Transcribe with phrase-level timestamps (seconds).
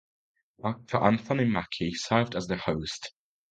[0.65, 3.11] Actor Anthony Mackie served as the host.